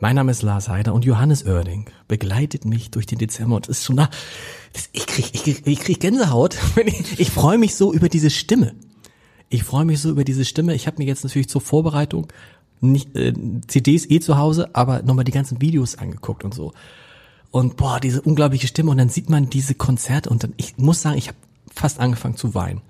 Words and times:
Mein 0.00 0.16
Name 0.16 0.32
ist 0.32 0.42
Lars 0.42 0.68
Heider 0.68 0.92
und 0.92 1.04
Johannes 1.04 1.46
Oerding 1.46 1.86
begleitet 2.08 2.64
mich 2.64 2.90
durch 2.90 3.06
den 3.06 3.18
Dezember 3.18 3.56
und 3.56 3.68
ist 3.68 3.84
schon 3.84 3.96
da. 3.96 4.10
Ich 4.92 5.06
krieg, 5.06 5.30
ich 5.32 5.42
krieg, 5.44 5.66
ich 5.66 5.80
krieg 5.80 6.00
Gänsehaut. 6.00 6.56
Ich, 6.84 7.20
ich 7.20 7.30
freue 7.30 7.58
mich 7.58 7.74
so 7.74 7.92
über 7.92 8.08
diese 8.08 8.30
Stimme. 8.30 8.74
Ich 9.48 9.62
freue 9.62 9.84
mich 9.84 10.00
so 10.00 10.10
über 10.10 10.24
diese 10.24 10.44
Stimme. 10.44 10.74
Ich 10.74 10.86
habe 10.86 10.98
mir 10.98 11.06
jetzt 11.06 11.22
natürlich 11.22 11.48
zur 11.48 11.60
Vorbereitung 11.60 12.26
nicht 12.80 13.16
äh, 13.16 13.32
CDs 13.66 14.10
eh 14.10 14.20
zu 14.20 14.36
Hause, 14.36 14.74
aber 14.74 15.02
nochmal 15.02 15.24
die 15.24 15.32
ganzen 15.32 15.60
Videos 15.60 15.96
angeguckt 15.96 16.44
und 16.44 16.54
so. 16.54 16.72
Und 17.50 17.76
boah, 17.76 18.00
diese 18.00 18.20
unglaubliche 18.20 18.66
Stimme 18.66 18.90
und 18.90 18.98
dann 18.98 19.08
sieht 19.08 19.30
man 19.30 19.48
diese 19.48 19.74
Konzerte 19.74 20.28
und 20.28 20.42
dann, 20.42 20.54
ich 20.56 20.76
muss 20.76 21.02
sagen, 21.02 21.16
ich 21.16 21.28
habe 21.28 21.38
fast 21.72 22.00
angefangen 22.00 22.36
zu 22.36 22.54
weinen. 22.54 22.82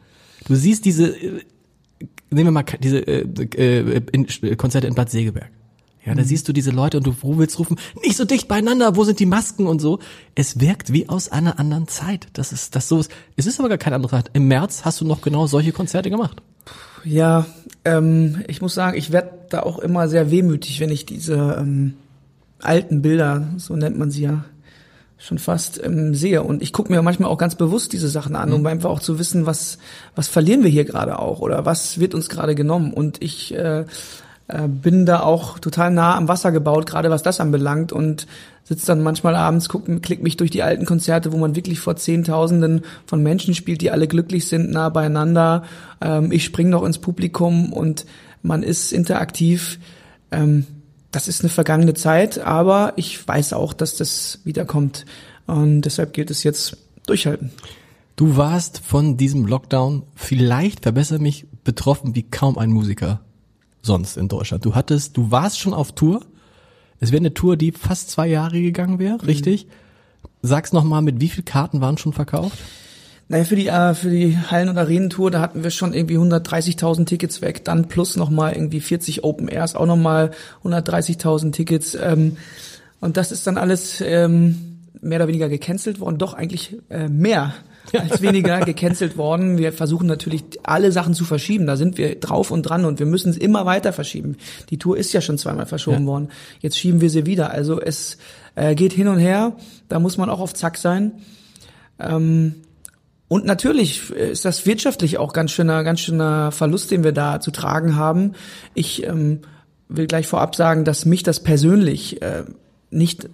Du 0.47 0.55
siehst 0.55 0.87
diese, 0.87 1.09
äh, 1.09 1.45
nehmen 2.31 2.47
wir 2.47 2.51
mal 2.51 2.65
diese 2.81 3.07
äh, 3.07 3.27
äh, 3.57 4.03
in, 4.13 4.57
Konzerte 4.57 4.87
in 4.87 4.95
Bad 4.95 5.11
Segeberg. 5.11 5.51
Ja, 6.05 6.15
da 6.15 6.23
mhm. 6.23 6.27
siehst 6.27 6.49
du 6.49 6.53
diese 6.53 6.71
Leute 6.71 6.99
und 6.99 7.07
du 7.07 7.15
willst 7.23 7.59
rufen, 7.59 7.79
nicht 8.03 8.17
so 8.17 8.25
dicht 8.25 8.47
beieinander, 8.47 8.97
wo 8.97 9.05
sind 9.05 9.21
die 9.21 9.27
Masken 9.27 9.67
und 9.67 9.81
so. 9.81 10.01
Es 10.35 10.61
wirkt 10.61 10.93
wie 10.93 11.09
aus 11.09 11.31
einer 11.31 11.59
anderen 11.59 11.89
Zeit. 11.89 12.27
Das 12.35 12.53
ist 12.53 12.77
das 12.77 12.89
so 12.89 13.01
ist. 13.01 13.11
Es 13.37 13.47
ist 13.47 13.59
aber 13.59 13.71
gar 13.71 13.79
keine 13.79 13.97
andere 13.97 14.11
Zeit. 14.11 14.31
Im 14.35 14.47
März 14.49 14.85
hast 14.85 15.01
du 15.01 15.07
noch 15.07 15.23
genau 15.23 15.47
solche 15.47 15.73
Konzerte 15.73 16.11
gemacht. 16.11 16.43
Ja, 17.05 17.47
ähm, 17.85 18.45
ich 18.49 18.61
muss 18.63 18.75
sagen, 18.75 18.97
ich 18.97 19.13
werde 19.13 19.31
da 19.51 19.63
auch 19.63 19.79
immer 19.79 20.09
sehr 20.09 20.31
wehmütig, 20.31 20.81
wenn 20.81 20.91
ich 20.91 21.07
diese 21.07 21.57
ähm, 21.59 21.95
alten 22.61 23.03
Bilder, 23.03 23.47
so 23.57 23.77
nennt 23.77 23.99
man 23.99 24.11
sie 24.11 24.23
ja, 24.23 24.45
schon 25.19 25.39
fast 25.39 25.83
ähm, 25.83 26.15
sehe. 26.15 26.43
Und 26.43 26.63
ich 26.63 26.73
gucke 26.73 26.93
mir 26.93 27.01
manchmal 27.03 27.31
auch 27.31 27.39
ganz 27.39 27.55
bewusst 27.55 27.93
diese 27.93 28.09
Sachen 28.09 28.37
an, 28.37 28.53
um 28.53 28.61
mhm. 28.61 28.67
einfach 28.67 28.91
auch 28.91 29.01
zu 29.01 29.19
wissen, 29.19 29.47
was, 29.47 29.79
was 30.15 30.29
verlieren 30.29 30.63
wir 30.63 30.71
hier 30.71 30.85
gerade 30.85 31.19
auch 31.19 31.41
oder 31.41 31.65
was 31.65 31.99
wird 31.99 32.15
uns 32.15 32.29
gerade 32.29 32.55
genommen. 32.55 32.93
Und 32.93 33.23
ich 33.23 33.55
äh, 33.55 33.85
äh, 34.49 34.69
bin 34.69 35.07
da 35.07 35.21
auch 35.21 35.59
total 35.59 35.91
nah 35.91 36.17
am 36.17 36.29
Wasser 36.29 36.53
gebaut, 36.53 36.87
gerade 36.87 37.11
was 37.11 37.23
das 37.23 37.41
anbelangt 37.41 37.93
und 37.93 38.27
sitze 38.63 38.87
dann 38.87 39.03
manchmal 39.03 39.37
abends, 39.37 39.69
guck, 39.69 40.03
klick 40.03 40.23
mich 40.23 40.37
durch 40.37 40.51
die 40.51 40.63
alten 40.63 40.87
Konzerte, 40.87 41.33
wo 41.33 41.37
man 41.39 41.57
wirklich 41.57 41.81
vor 41.81 41.97
Zehntausenden 41.97 42.83
von 43.07 43.23
Menschen 43.23 43.55
spielt, 43.55 43.81
die 43.81 43.91
alle 43.91 44.09
glücklich 44.09 44.47
sind, 44.47 44.71
nah 44.71 44.89
beieinander. 44.89 45.65
Ähm, 46.01 46.33
ich 46.33 46.45
spring 46.45 46.69
noch 46.71 46.85
ins 46.85 46.99
Publikum 46.99 47.73
und 47.73 48.07
man 48.43 48.63
ist 48.63 48.93
interaktiv. 48.93 49.79
Ähm, 50.31 50.67
das 51.11 51.29
ist 51.29 51.43
eine 51.43 51.51
vergangene 51.51 51.95
Zeit, 51.95 52.39
aber 52.39 52.93
ich 52.97 53.27
weiß 53.27 53.53
auch, 53.53 53.73
dass 53.73 53.97
das 53.97 54.41
wiederkommt. 54.45 55.07
Und 55.47 55.83
deshalb 55.83 56.13
gilt 56.13 56.31
es 56.31 56.43
jetzt 56.43 56.77
durchhalten. 57.07 57.51
Du 58.17 58.37
warst 58.37 58.79
von 58.79 59.17
diesem 59.17 59.47
Lockdown 59.47 60.03
vielleicht, 60.15 60.83
verbessere 60.83 61.19
mich, 61.19 61.47
betroffen 61.65 62.15
wie 62.15 62.23
kaum 62.25 62.59
ein 62.59 62.71
Musiker 62.71 63.24
sonst 63.85 64.17
in 64.17 64.29
Deutschland. 64.29 64.65
Du 64.65 64.75
hattest, 64.75 65.17
du 65.17 65.31
warst 65.31 65.59
schon 65.59 65.75
auf 65.75 65.93
Tour. 65.93 66.21
Es 67.01 67.13
wäre 67.13 67.21
eine 67.21 67.35
Tour, 67.35 67.57
die 67.57 67.73
fast 67.73 68.11
zwei 68.11 68.27
Jahre 68.27 68.61
gegangen 68.61 68.99
wäre, 68.99 69.15
mhm. 69.15 69.25
richtig? 69.27 69.67
Sag's 70.43 70.73
nochmal, 70.73 71.03
mit 71.03 71.21
wie 71.21 71.29
viel 71.29 71.45
Karten 71.45 71.81
waren 71.81 71.99
schon 71.99 72.13
verkauft? 72.13 72.59
Naja, 73.29 73.45
für 73.45 73.57
die, 73.57 73.69
äh, 73.69 73.95
für 73.95 74.11
die 74.11 74.37
Hallen- 74.37 74.69
und 74.69 74.77
Arenentour, 74.77 75.31
da 75.31 75.41
hatten 75.41 75.63
wir 75.63 75.71
schon 75.71 75.95
irgendwie 75.95 76.19
130.000 76.19 77.07
Tickets 77.07 77.41
weg, 77.41 77.65
dann 77.65 77.89
plus 77.89 78.17
nochmal 78.17 78.53
irgendwie 78.53 78.81
40 78.81 79.25
Open 79.25 79.49
Airs, 79.49 79.75
auch 79.75 79.87
nochmal 79.87 80.33
130.000 80.63 81.53
Tickets. 81.53 81.95
Ähm, 81.95 82.37
und 83.01 83.17
das 83.17 83.33
ist 83.33 83.47
dann 83.47 83.57
alles 83.57 84.03
ähm, 84.03 84.79
mehr 85.01 85.19
oder 85.19 85.29
weniger 85.29 85.49
gecancelt 85.49 86.01
worden, 86.01 86.19
doch 86.19 86.35
eigentlich 86.35 86.77
äh, 86.91 87.09
mehr 87.09 87.55
als 87.93 88.23
weniger 88.23 88.61
gecancelt 88.61 89.17
worden. 89.17 89.59
Wir 89.59 89.73
versuchen 89.73 90.07
natürlich 90.07 90.45
alle 90.63 90.93
Sachen 90.93 91.15
zu 91.15 91.25
verschieben. 91.25 91.67
Da 91.67 91.77
sind 91.77 91.99
wir 91.99 92.19
drauf 92.19 92.51
und 92.51 92.63
dran 92.63 92.85
und 92.85 92.99
wir 92.99 93.07
müssen 93.07 93.31
es 93.31 93.37
immer 93.37 93.67
weiter 93.67 93.93
verschieben. 93.93 94.37
Die 94.71 94.79
Tour 94.79 94.97
ist 94.97 95.13
ja 95.13 95.21
schon 95.21 95.39
zweimal 95.39 95.67
verschoben 95.67 96.03
ja. 96.03 96.07
worden. 96.07 96.29
Jetzt 96.61 96.79
schieben 96.79 97.01
wir 97.01 97.11
sie 97.11 97.27
wieder. 97.27 97.51
Also 97.51 97.81
es 97.81 98.19
äh, 98.55 98.75
geht 98.75 98.93
hin 98.93 99.09
und 99.09 99.19
her. 99.19 99.57
Da 99.89 99.99
muss 99.99 100.17
man 100.17 100.31
auch 100.31 100.41
auf 100.41 100.55
Zack 100.55 100.79
sein. 100.79 101.13
Ähm, 101.99 102.55
und 103.29 103.47
natürlich 103.47 104.11
ist 104.11 104.45
das 104.45 104.67
wirtschaftlich 104.67 105.19
auch 105.19 105.33
ganz 105.33 105.51
schöner, 105.51 105.83
ganz 105.83 106.01
schöner 106.01 106.53
Verlust, 106.53 106.91
den 106.91 107.05
wir 107.05 107.13
da 107.13 107.41
zu 107.41 107.51
tragen 107.51 107.97
haben. 107.97 108.33
Ich 108.75 109.05
ähm, 109.07 109.41
will 109.89 110.07
gleich 110.07 110.27
vorab 110.27 110.55
sagen, 110.55 110.85
dass 110.85 111.05
mich 111.05 111.23
das 111.23 111.41
persönlich 111.41 112.23
äh, 112.23 112.45
nicht 112.91 113.29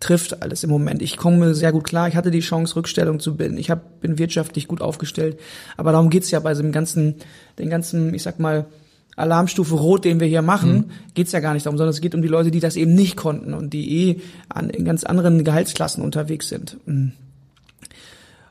trifft 0.00 0.42
alles 0.42 0.62
im 0.62 0.70
Moment. 0.70 1.02
Ich 1.02 1.16
komme 1.16 1.54
sehr 1.54 1.72
gut 1.72 1.84
klar. 1.84 2.08
Ich 2.08 2.16
hatte 2.16 2.30
die 2.30 2.40
Chance, 2.40 2.76
Rückstellung 2.76 3.20
zu 3.20 3.36
bilden. 3.36 3.58
Ich 3.58 3.70
hab, 3.70 4.00
bin 4.00 4.18
wirtschaftlich 4.18 4.68
gut 4.68 4.80
aufgestellt. 4.82 5.38
Aber 5.76 5.92
darum 5.92 6.10
geht's 6.10 6.30
ja 6.30 6.40
bei 6.40 6.54
dem 6.54 6.72
ganzen, 6.72 7.16
den 7.58 7.70
ganzen, 7.70 8.12
ich 8.14 8.22
sag 8.22 8.38
mal, 8.38 8.66
Alarmstufe 9.16 9.74
Rot, 9.74 10.04
den 10.04 10.20
wir 10.20 10.26
hier 10.26 10.42
machen, 10.42 10.72
mhm. 10.72 10.84
geht's 11.14 11.32
ja 11.32 11.40
gar 11.40 11.54
nicht 11.54 11.64
darum, 11.64 11.78
sondern 11.78 11.90
es 11.90 12.02
geht 12.02 12.14
um 12.14 12.20
die 12.20 12.28
Leute, 12.28 12.50
die 12.50 12.60
das 12.60 12.76
eben 12.76 12.94
nicht 12.94 13.16
konnten 13.16 13.54
und 13.54 13.72
die 13.72 14.10
eh 14.10 14.20
an, 14.50 14.68
in 14.68 14.84
ganz 14.84 15.04
anderen 15.04 15.42
Gehaltsklassen 15.42 16.04
unterwegs 16.04 16.48
sind. 16.48 16.76
Mhm. 16.84 17.12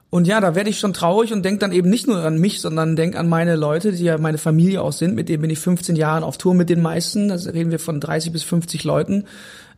Und 0.10 0.28
ja, 0.28 0.40
da 0.40 0.56
werde 0.56 0.70
ich 0.70 0.80
schon 0.80 0.94
traurig 0.94 1.34
und 1.34 1.44
denk 1.44 1.60
dann 1.60 1.72
eben 1.72 1.90
nicht 1.90 2.08
nur 2.08 2.24
an 2.24 2.40
mich, 2.40 2.62
sondern 2.62 2.96
denk 2.96 3.16
an 3.16 3.28
meine 3.28 3.56
Leute, 3.56 3.92
die 3.92 4.06
ja 4.06 4.18
meine 4.18 4.38
Familie 4.38 4.82
auch 4.82 4.94
sind. 4.94 5.14
Mit 5.14 5.30
denen 5.30 5.42
bin 5.42 5.50
ich 5.50 5.60
15 5.60 5.96
Jahre 5.96 6.26
auf 6.26 6.38
Tour 6.38 6.54
mit 6.54 6.70
den 6.70 6.82
meisten. 6.82 7.28
Da 7.28 7.36
reden 7.36 7.70
wir 7.70 7.80
von 7.80 8.00
30 8.00 8.32
bis 8.32 8.44
50 8.44 8.86
Leuten. 8.86 9.26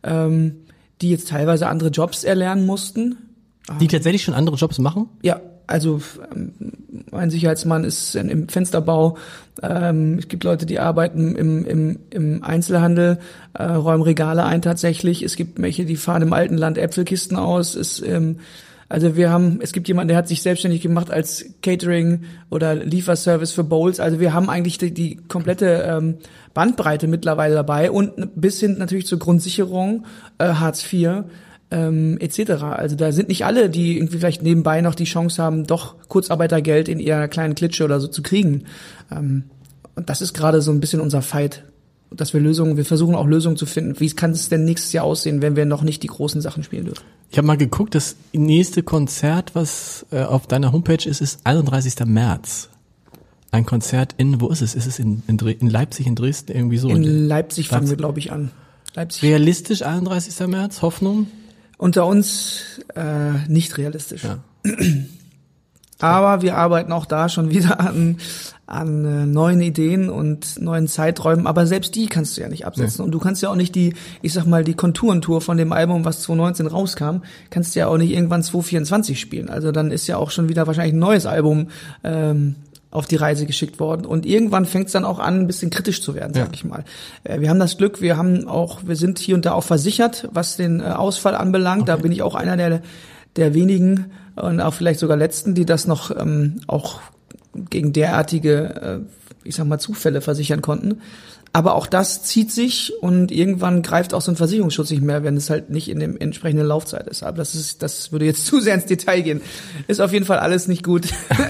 Ähm, 0.04 0.60
die 1.00 1.10
jetzt 1.10 1.28
teilweise 1.28 1.68
andere 1.68 1.90
Jobs 1.90 2.24
erlernen 2.24 2.66
mussten. 2.66 3.16
Die 3.80 3.86
tatsächlich 3.86 4.22
schon 4.22 4.34
andere 4.34 4.56
Jobs 4.56 4.78
machen? 4.78 5.08
Ja, 5.22 5.40
also 5.66 6.00
ähm, 6.34 6.52
mein 7.10 7.30
Sicherheitsmann 7.30 7.84
ist 7.84 8.14
im 8.14 8.48
Fensterbau. 8.48 9.18
Ähm, 9.62 10.18
es 10.18 10.28
gibt 10.28 10.44
Leute, 10.44 10.64
die 10.64 10.78
arbeiten 10.78 11.36
im, 11.36 11.64
im, 11.66 11.98
im 12.10 12.42
Einzelhandel, 12.42 13.18
äh, 13.52 13.64
räumen 13.64 14.02
Regale 14.02 14.44
ein 14.44 14.62
tatsächlich. 14.62 15.22
Es 15.22 15.36
gibt 15.36 15.60
welche, 15.60 15.84
die 15.84 15.96
fahren 15.96 16.22
im 16.22 16.32
alten 16.32 16.56
Land 16.56 16.78
Äpfelkisten 16.78 17.36
aus. 17.36 17.74
Es, 17.74 18.00
ähm, 18.00 18.38
also 18.88 19.16
wir 19.16 19.30
haben, 19.30 19.60
es 19.60 19.72
gibt 19.72 19.86
jemanden, 19.88 20.08
der 20.08 20.16
hat 20.16 20.28
sich 20.28 20.40
selbstständig 20.40 20.80
gemacht 20.80 21.10
als 21.10 21.44
Catering 21.62 22.22
oder 22.50 22.74
Lieferservice 22.74 23.52
für 23.52 23.64
Bowls. 23.64 24.00
Also 24.00 24.18
wir 24.18 24.32
haben 24.32 24.48
eigentlich 24.48 24.78
die, 24.78 24.92
die 24.94 25.16
komplette 25.16 25.84
ähm, 25.86 26.16
Bandbreite 26.54 27.06
mittlerweile 27.06 27.54
dabei 27.54 27.90
und 27.90 28.30
bis 28.34 28.60
hin 28.60 28.76
natürlich 28.78 29.06
zur 29.06 29.18
Grundsicherung, 29.18 30.06
äh, 30.38 30.46
Hartz 30.54 30.90
IV 30.90 31.24
ähm, 31.70 32.16
etc. 32.18 32.62
Also 32.62 32.96
da 32.96 33.12
sind 33.12 33.28
nicht 33.28 33.44
alle, 33.44 33.68
die 33.68 33.98
irgendwie 33.98 34.18
vielleicht 34.18 34.42
nebenbei 34.42 34.80
noch 34.80 34.94
die 34.94 35.04
Chance 35.04 35.42
haben, 35.42 35.66
doch 35.66 35.96
Kurzarbeitergeld 36.08 36.88
in 36.88 36.98
ihrer 36.98 37.28
kleinen 37.28 37.54
Klitsche 37.54 37.84
oder 37.84 38.00
so 38.00 38.08
zu 38.08 38.22
kriegen. 38.22 38.64
Ähm, 39.12 39.44
und 39.96 40.08
das 40.08 40.22
ist 40.22 40.32
gerade 40.32 40.62
so 40.62 40.70
ein 40.70 40.80
bisschen 40.80 41.00
unser 41.00 41.20
Fight 41.20 41.64
dass 42.10 42.32
wir 42.32 42.40
Lösungen, 42.40 42.76
wir 42.76 42.84
versuchen 42.84 43.14
auch 43.14 43.26
Lösungen 43.26 43.56
zu 43.56 43.66
finden. 43.66 43.98
Wie 44.00 44.10
kann 44.10 44.30
es 44.30 44.48
denn 44.48 44.64
nächstes 44.64 44.92
Jahr 44.92 45.04
aussehen, 45.04 45.42
wenn 45.42 45.56
wir 45.56 45.66
noch 45.66 45.82
nicht 45.82 46.02
die 46.02 46.08
großen 46.08 46.40
Sachen 46.40 46.62
spielen 46.62 46.86
dürfen? 46.86 47.04
Ich 47.30 47.36
habe 47.36 47.46
mal 47.46 47.56
geguckt, 47.56 47.94
das 47.94 48.16
nächste 48.32 48.82
Konzert, 48.82 49.54
was 49.54 50.06
äh, 50.10 50.22
auf 50.22 50.46
deiner 50.46 50.72
Homepage 50.72 51.08
ist, 51.08 51.20
ist 51.20 51.40
31. 51.44 52.06
März. 52.06 52.70
Ein 53.50 53.66
Konzert 53.66 54.14
in, 54.18 54.40
wo 54.40 54.48
ist 54.48 54.62
es? 54.62 54.74
Ist 54.74 54.86
es 54.86 54.98
in, 54.98 55.22
in, 55.26 55.38
in 55.38 55.70
Leipzig, 55.70 56.06
in 56.06 56.14
Dresden, 56.14 56.52
irgendwie 56.52 56.78
so? 56.78 56.88
In 56.88 57.28
Leipzig 57.28 57.68
fangen 57.68 57.88
wir, 57.88 57.96
glaube 57.96 58.18
ich, 58.18 58.32
an. 58.32 58.50
Leipzig. 58.94 59.22
Realistisch 59.22 59.82
31. 59.82 60.46
März, 60.48 60.82
Hoffnung? 60.82 61.28
Unter 61.76 62.06
uns 62.06 62.80
äh, 62.94 63.32
nicht 63.48 63.78
realistisch. 63.78 64.24
Ja. 64.24 64.38
Aber 66.00 66.42
wir 66.42 66.56
arbeiten 66.56 66.92
auch 66.92 67.06
da 67.06 67.28
schon 67.28 67.50
wieder 67.50 67.80
an, 67.80 68.18
an 68.66 69.04
äh, 69.04 69.26
neuen 69.26 69.60
Ideen 69.60 70.10
und 70.10 70.60
neuen 70.60 70.86
Zeiträumen. 70.86 71.46
Aber 71.46 71.66
selbst 71.66 71.94
die 71.94 72.06
kannst 72.06 72.36
du 72.36 72.42
ja 72.42 72.48
nicht 72.48 72.66
absetzen. 72.66 72.98
Nee. 72.98 73.04
Und 73.06 73.12
du 73.12 73.18
kannst 73.18 73.42
ja 73.42 73.50
auch 73.50 73.56
nicht 73.56 73.74
die, 73.74 73.94
ich 74.22 74.32
sag 74.32 74.46
mal, 74.46 74.62
die 74.64 74.74
Konturentour 74.74 75.40
von 75.40 75.56
dem 75.56 75.72
Album, 75.72 76.04
was 76.04 76.22
2019 76.22 76.66
rauskam, 76.66 77.22
kannst 77.50 77.74
du 77.74 77.80
ja 77.80 77.88
auch 77.88 77.96
nicht 77.96 78.12
irgendwann 78.12 78.42
2024 78.42 79.18
spielen. 79.18 79.48
Also 79.48 79.72
dann 79.72 79.90
ist 79.90 80.06
ja 80.06 80.16
auch 80.18 80.30
schon 80.30 80.48
wieder 80.48 80.66
wahrscheinlich 80.66 80.94
ein 80.94 81.00
neues 81.00 81.26
Album 81.26 81.68
ähm, 82.04 82.56
auf 82.90 83.06
die 83.06 83.16
Reise 83.16 83.46
geschickt 83.46 83.80
worden. 83.80 84.06
Und 84.06 84.24
irgendwann 84.24 84.64
fängt 84.64 84.86
es 84.86 84.92
dann 84.92 85.04
auch 85.04 85.18
an, 85.18 85.40
ein 85.40 85.46
bisschen 85.46 85.70
kritisch 85.70 86.00
zu 86.00 86.14
werden, 86.14 86.32
sag 86.34 86.46
ja. 86.46 86.52
ich 86.52 86.64
mal. 86.64 86.84
Äh, 87.24 87.40
wir 87.40 87.50
haben 87.50 87.58
das 87.58 87.76
Glück, 87.76 88.00
wir 88.00 88.16
haben 88.16 88.46
auch, 88.46 88.80
wir 88.86 88.96
sind 88.96 89.18
hier 89.18 89.34
und 89.34 89.44
da 89.44 89.52
auch 89.52 89.64
versichert, 89.64 90.28
was 90.32 90.56
den 90.56 90.80
äh, 90.80 90.84
Ausfall 90.84 91.34
anbelangt. 91.34 91.82
Okay. 91.82 91.90
Da 91.90 91.96
bin 91.96 92.12
ich 92.12 92.22
auch 92.22 92.34
einer 92.34 92.56
der, 92.56 92.82
der 93.36 93.54
wenigen 93.54 94.06
und 94.42 94.60
auch 94.60 94.74
vielleicht 94.74 95.00
sogar 95.00 95.16
letzten, 95.16 95.54
die 95.54 95.66
das 95.66 95.86
noch 95.86 96.10
ähm, 96.16 96.60
auch 96.66 97.00
gegen 97.70 97.92
derartige, 97.92 99.04
äh, 99.04 99.28
ich 99.44 99.56
sag 99.56 99.66
mal, 99.66 99.78
Zufälle 99.78 100.20
versichern 100.20 100.62
konnten. 100.62 101.00
aber 101.52 101.74
auch 101.74 101.86
das 101.86 102.22
zieht 102.22 102.52
sich 102.52 102.92
und 103.00 103.32
irgendwann 103.32 103.82
greift 103.82 104.14
auch 104.14 104.20
so 104.20 104.30
ein 104.30 104.36
Versicherungsschutz 104.36 104.90
nicht 104.90 105.02
mehr, 105.02 105.24
wenn 105.24 105.36
es 105.36 105.50
halt 105.50 105.70
nicht 105.70 105.88
in 105.88 105.98
dem 105.98 106.16
entsprechenden 106.18 106.66
Laufzeit 106.66 107.06
ist. 107.08 107.22
Aber 107.22 107.38
das 107.38 107.54
ist, 107.54 107.82
das 107.82 108.12
würde 108.12 108.26
jetzt 108.26 108.46
zu 108.46 108.60
sehr 108.60 108.74
ins 108.74 108.86
Detail 108.86 109.22
gehen. 109.22 109.40
Ist 109.86 110.00
auf 110.00 110.12
jeden 110.12 110.26
Fall 110.26 110.38
alles 110.38 110.68
nicht 110.68 110.84
gut. 110.84 111.08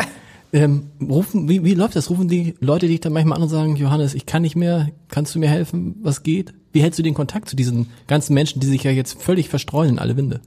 Ähm, 0.52 0.86
rufen, 1.00 1.48
wie, 1.48 1.62
wie 1.64 1.74
läuft 1.74 1.94
das? 1.94 2.08
Rufen 2.08 2.28
die 2.28 2.54
Leute 2.60 2.86
dich 2.86 3.00
dann 3.00 3.12
manchmal 3.12 3.36
an 3.36 3.42
und 3.42 3.48
sagen, 3.50 3.76
Johannes, 3.76 4.14
ich 4.14 4.24
kann 4.24 4.42
nicht 4.42 4.56
mehr, 4.56 4.88
kannst 5.08 5.34
du 5.34 5.38
mir 5.38 5.48
helfen, 5.48 5.96
was 6.00 6.22
geht? 6.22 6.54
Wie 6.72 6.80
hältst 6.80 6.98
du 6.98 7.02
den 7.02 7.14
Kontakt 7.14 7.48
zu 7.48 7.56
diesen 7.56 7.88
ganzen 8.06 8.32
Menschen, 8.34 8.60
die 8.60 8.66
sich 8.66 8.82
ja 8.82 8.90
jetzt 8.90 9.22
völlig 9.22 9.50
verstreuen 9.50 9.90
in 9.90 9.98
alle 9.98 10.16
Winde? 10.16 10.40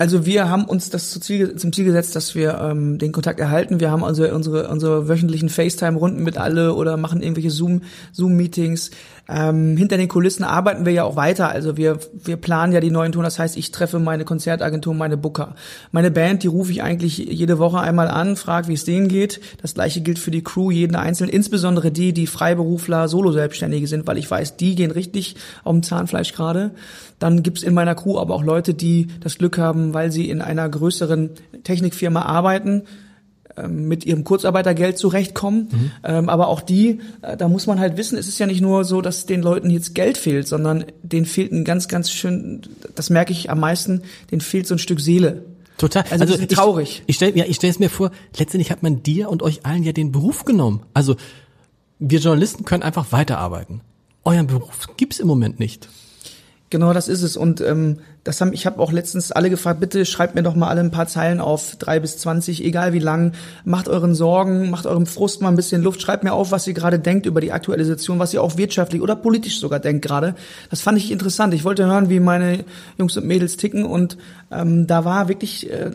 Also 0.00 0.24
wir 0.24 0.48
haben 0.48 0.64
uns 0.64 0.90
das 0.90 1.10
zum 1.10 1.22
Ziel, 1.22 1.56
zum 1.56 1.72
Ziel 1.72 1.84
gesetzt, 1.84 2.14
dass 2.14 2.36
wir 2.36 2.56
ähm, 2.60 2.98
den 2.98 3.10
Kontakt 3.10 3.40
erhalten. 3.40 3.80
Wir 3.80 3.90
haben 3.90 4.04
also 4.04 4.24
unsere, 4.28 4.68
unsere 4.68 5.08
wöchentlichen 5.08 5.48
FaceTime-Runden 5.48 6.22
mit 6.22 6.38
alle 6.38 6.74
oder 6.74 6.96
machen 6.96 7.20
irgendwelche 7.20 7.50
Zoom, 7.50 7.82
Zoom-Meetings. 8.12 8.92
Ähm, 9.28 9.76
hinter 9.76 9.96
den 9.96 10.06
Kulissen 10.06 10.44
arbeiten 10.44 10.86
wir 10.86 10.92
ja 10.92 11.02
auch 11.02 11.16
weiter. 11.16 11.48
Also 11.48 11.76
wir, 11.76 11.98
wir 12.12 12.36
planen 12.36 12.72
ja 12.72 12.78
die 12.78 12.92
neuen 12.92 13.10
Touren. 13.10 13.24
Das 13.24 13.40
heißt, 13.40 13.56
ich 13.56 13.72
treffe 13.72 13.98
meine 13.98 14.24
Konzertagentur, 14.24 14.94
meine 14.94 15.16
Booker. 15.16 15.56
Meine 15.90 16.12
Band, 16.12 16.44
die 16.44 16.46
rufe 16.46 16.70
ich 16.70 16.80
eigentlich 16.80 17.18
jede 17.18 17.58
Woche 17.58 17.80
einmal 17.80 18.06
an, 18.06 18.36
frage, 18.36 18.68
wie 18.68 18.74
es 18.74 18.84
denen 18.84 19.08
geht. 19.08 19.40
Das 19.60 19.74
gleiche 19.74 20.00
gilt 20.00 20.20
für 20.20 20.30
die 20.30 20.44
Crew, 20.44 20.70
jeden 20.70 20.94
einzelnen. 20.94 21.30
Insbesondere 21.30 21.90
die, 21.90 22.12
die 22.12 22.28
Freiberufler, 22.28 23.08
Solo-Selbstständige 23.08 23.88
sind, 23.88 24.06
weil 24.06 24.16
ich 24.16 24.30
weiß, 24.30 24.56
die 24.56 24.76
gehen 24.76 24.92
richtig 24.92 25.34
auf 25.64 25.72
dem 25.72 25.82
Zahnfleisch 25.82 26.32
gerade. 26.32 26.70
Dann 27.18 27.42
gibt's 27.42 27.64
in 27.64 27.74
meiner 27.74 27.96
Crew 27.96 28.18
aber 28.18 28.34
auch 28.34 28.44
Leute, 28.44 28.74
die 28.74 29.08
das 29.20 29.38
Glück 29.38 29.58
haben, 29.58 29.87
weil 29.94 30.12
sie 30.12 30.30
in 30.30 30.40
einer 30.40 30.68
größeren 30.68 31.30
Technikfirma 31.64 32.22
arbeiten, 32.22 32.84
ähm, 33.58 33.88
mit 33.88 34.04
ihrem 34.04 34.24
Kurzarbeitergeld 34.24 34.98
zurechtkommen. 34.98 35.68
Mhm. 35.70 35.90
Ähm, 36.04 36.28
aber 36.28 36.48
auch 36.48 36.60
die, 36.60 37.00
äh, 37.22 37.36
da 37.36 37.48
muss 37.48 37.66
man 37.66 37.80
halt 37.80 37.96
wissen, 37.96 38.18
es 38.18 38.28
ist 38.28 38.38
ja 38.38 38.46
nicht 38.46 38.60
nur 38.60 38.84
so, 38.84 39.00
dass 39.00 39.26
den 39.26 39.42
Leuten 39.42 39.70
jetzt 39.70 39.94
Geld 39.94 40.18
fehlt, 40.18 40.46
sondern 40.46 40.84
denen 41.02 41.26
fehlt 41.26 41.52
ein 41.52 41.64
ganz, 41.64 41.88
ganz 41.88 42.10
schön, 42.10 42.62
das 42.94 43.10
merke 43.10 43.32
ich 43.32 43.50
am 43.50 43.60
meisten, 43.60 44.02
denen 44.30 44.40
fehlt 44.40 44.66
so 44.66 44.74
ein 44.74 44.78
Stück 44.78 45.00
Seele. 45.00 45.44
Total. 45.78 46.04
Also, 46.10 46.24
also 46.24 46.38
ich, 46.38 46.48
traurig. 46.48 47.02
Ich 47.06 47.16
stelle 47.16 47.36
ja, 47.36 47.44
ich 47.46 47.56
stell 47.56 47.70
es 47.70 47.78
mir 47.78 47.88
vor, 47.88 48.10
letztendlich 48.36 48.70
hat 48.70 48.82
man 48.82 49.02
dir 49.02 49.30
und 49.30 49.42
euch 49.42 49.64
allen 49.64 49.82
ja 49.82 49.92
den 49.92 50.12
Beruf 50.12 50.44
genommen. 50.44 50.82
Also 50.92 51.16
wir 51.98 52.18
Journalisten 52.18 52.64
können 52.64 52.82
einfach 52.82 53.12
weiterarbeiten. 53.12 53.80
Euren 54.24 54.46
Beruf 54.46 54.88
gibt's 54.96 55.20
im 55.20 55.26
Moment 55.26 55.58
nicht. 55.58 55.88
Genau, 56.70 56.92
das 56.92 57.08
ist 57.08 57.22
es. 57.22 57.36
Und 57.36 57.62
ähm, 57.62 57.98
das 58.24 58.40
haben, 58.40 58.52
ich 58.52 58.66
habe 58.66 58.78
auch 58.80 58.92
letztens 58.92 59.32
alle 59.32 59.48
gefragt, 59.48 59.80
bitte 59.80 60.04
schreibt 60.04 60.34
mir 60.34 60.42
doch 60.42 60.54
mal 60.54 60.68
alle 60.68 60.82
ein 60.82 60.90
paar 60.90 61.06
Zeilen 61.06 61.40
auf, 61.40 61.76
drei 61.76 61.98
bis 61.98 62.18
zwanzig, 62.18 62.62
egal 62.62 62.92
wie 62.92 62.98
lang. 62.98 63.32
Macht 63.64 63.88
euren 63.88 64.14
Sorgen, 64.14 64.68
macht 64.68 64.86
eurem 64.86 65.06
Frust 65.06 65.40
mal 65.40 65.48
ein 65.48 65.56
bisschen 65.56 65.82
Luft. 65.82 66.02
Schreibt 66.02 66.24
mir 66.24 66.34
auf, 66.34 66.52
was 66.52 66.66
ihr 66.66 66.74
gerade 66.74 66.98
denkt 66.98 67.24
über 67.24 67.40
die 67.40 67.52
aktuelle 67.52 67.84
Situation, 67.84 68.18
was 68.18 68.34
ihr 68.34 68.42
auch 68.42 68.58
wirtschaftlich 68.58 69.00
oder 69.00 69.16
politisch 69.16 69.60
sogar 69.60 69.80
denkt 69.80 70.04
gerade. 70.04 70.34
Das 70.68 70.82
fand 70.82 70.98
ich 70.98 71.10
interessant. 71.10 71.54
Ich 71.54 71.64
wollte 71.64 71.86
hören, 71.86 72.10
wie 72.10 72.20
meine 72.20 72.64
Jungs 72.98 73.16
und 73.16 73.26
Mädels 73.26 73.56
ticken. 73.56 73.84
Und 73.84 74.18
ähm, 74.50 74.86
da 74.86 75.06
war 75.06 75.28
wirklich 75.28 75.70
äh, 75.70 75.92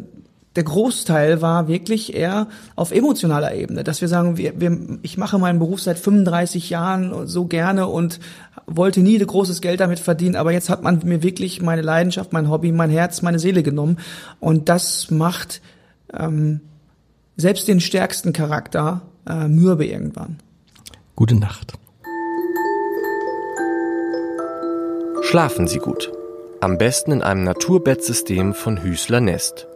der 0.55 0.63
Großteil 0.63 1.41
war 1.41 1.67
wirklich 1.67 2.13
eher 2.13 2.47
auf 2.75 2.91
emotionaler 2.91 3.55
Ebene, 3.55 3.83
dass 3.83 4.01
wir 4.01 4.07
sagen, 4.07 4.37
wir, 4.37 4.59
wir, 4.59 4.99
ich 5.01 5.17
mache 5.17 5.39
meinen 5.39 5.59
Beruf 5.59 5.81
seit 5.81 5.97
35 5.97 6.69
Jahren 6.69 7.27
so 7.27 7.45
gerne 7.45 7.87
und 7.87 8.19
wollte 8.65 9.01
nie 9.01 9.17
großes 9.17 9.61
Geld 9.61 9.79
damit 9.79 9.99
verdienen, 9.99 10.35
aber 10.35 10.51
jetzt 10.51 10.69
hat 10.69 10.83
man 10.83 11.01
mir 11.03 11.23
wirklich 11.23 11.61
meine 11.61 11.81
Leidenschaft, 11.81 12.33
mein 12.33 12.49
Hobby, 12.49 12.71
mein 12.71 12.89
Herz, 12.89 13.21
meine 13.21 13.39
Seele 13.39 13.63
genommen 13.63 13.97
und 14.39 14.69
das 14.69 15.11
macht 15.11 15.61
ähm, 16.13 16.61
selbst 17.35 17.67
den 17.67 17.79
stärksten 17.79 18.33
Charakter 18.33 19.01
äh, 19.27 19.47
mürbe 19.47 19.85
irgendwann. 19.85 20.37
Gute 21.15 21.35
Nacht. 21.35 21.73
Schlafen 25.21 25.67
Sie 25.67 25.79
gut. 25.79 26.11
Am 26.61 26.77
besten 26.77 27.11
in 27.11 27.21
einem 27.21 27.43
Naturbettsystem 27.43 28.53
von 28.53 28.83
Hüßler 28.83 29.19
Nest. 29.19 29.67